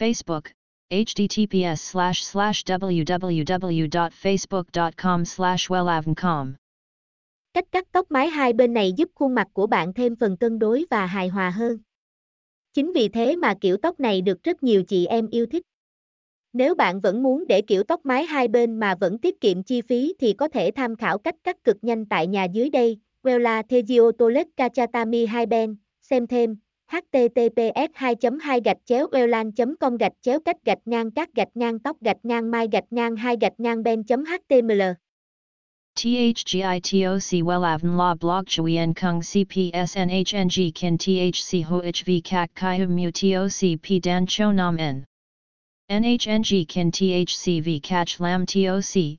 Facebook, 0.00 0.42
https 0.90 1.76
slash 1.76 2.22
slash 2.22 2.64
www.facebook.com 2.64 5.24
slash 5.24 5.70
wellavncom. 5.70 6.52
Cách 7.54 7.64
cắt 7.72 7.86
tóc 7.92 8.10
mái 8.10 8.28
hai 8.28 8.52
bên 8.52 8.74
này 8.74 8.92
giúp 8.96 9.10
khuôn 9.14 9.34
mặt 9.34 9.48
của 9.52 9.66
bạn 9.66 9.94
thêm 9.94 10.16
phần 10.16 10.36
cân 10.36 10.58
đối 10.58 10.86
và 10.90 11.06
hài 11.06 11.28
hòa 11.28 11.50
hơn. 11.50 11.78
Chính 12.72 12.92
vì 12.92 13.08
thế 13.08 13.36
mà 13.36 13.54
kiểu 13.60 13.76
tóc 13.76 14.00
này 14.00 14.20
được 14.20 14.42
rất 14.42 14.62
nhiều 14.62 14.82
chị 14.82 15.06
em 15.06 15.28
yêu 15.28 15.46
thích. 15.46 15.62
Nếu 16.52 16.74
bạn 16.74 17.00
vẫn 17.00 17.22
muốn 17.22 17.46
để 17.46 17.62
kiểu 17.62 17.82
tóc 17.82 18.06
mái 18.06 18.24
hai 18.24 18.48
bên 18.48 18.80
mà 18.80 18.94
vẫn 18.94 19.18
tiết 19.18 19.40
kiệm 19.40 19.62
chi 19.62 19.82
phí 19.82 20.14
thì 20.18 20.32
có 20.32 20.48
thể 20.48 20.70
tham 20.70 20.96
khảo 20.96 21.18
cách 21.18 21.36
cắt 21.44 21.64
cực 21.64 21.76
nhanh 21.82 22.06
tại 22.06 22.26
nhà 22.26 22.44
dưới 22.44 22.70
đây, 22.70 22.98
Wella 23.22 23.62
Thegio 23.62 24.12
Toilet 24.18 24.46
Kachatami 24.56 25.26
Hai 25.26 25.46
Ben, 25.46 25.76
xem 26.02 26.26
thêm, 26.26 26.56
https 26.90 27.88
2 27.94 28.14
2 28.40 28.60
gạch 28.60 28.76
chéo 28.84 29.06
welan 29.12 29.76
com 29.80 29.96
gạch 29.96 30.12
chéo 30.22 30.40
cách 30.40 30.56
gạch 30.64 30.78
ngang 30.84 31.10
các 31.10 31.34
gạch 31.34 31.48
ngang 31.54 31.78
tóc 31.78 31.96
gạch 32.00 32.16
ngang 32.22 32.50
mai 32.50 32.68
gạch 32.72 32.84
ngang 32.90 33.16
hai 33.16 33.36
gạch 33.40 33.60
ngang 33.60 33.82
ben 33.82 34.02
html 34.08 34.82
THGITOC 35.94 37.42
WELAVN 37.44 37.96
La 37.96 38.14
Blog 38.14 38.46
Chuyen 38.46 38.94
Kung 38.94 39.20
CPSNHNG 39.20 40.70
Kin 40.74 40.96
THC 40.98 41.64
HOHV 41.64 42.20
Kak 42.24 42.50
Kai 42.54 42.86
Mu 42.86 43.10
TOC 43.10 43.82
P 43.82 44.00
Dan 44.02 44.26
Cho 44.26 44.52
Nam 44.52 44.76
N 44.78 45.04
NHNG 45.90 46.68
Kin 46.68 46.90
THCV 46.90 47.82
Catch 47.82 48.20
Lam 48.20 48.46
TOC 48.46 49.18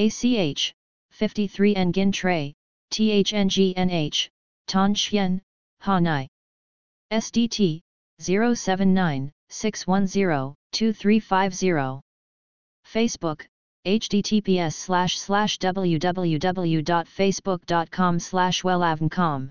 ACH, 0.00 0.72
53 1.10 1.74
Nguyen 1.74 2.10
Tray, 2.10 2.54
THNGNH, 2.90 4.30
Ton 4.66 4.94
Chien, 4.94 5.42
Hanai. 5.82 6.26
SDT, 7.12 7.82
079 8.18 9.30
610 9.50 10.54
2350. 10.72 12.00
Facebook, 12.86 13.46
https 13.84 14.88
www.facebook.com 15.60 18.18
slash 18.18 18.62
wellavncom 18.62 19.50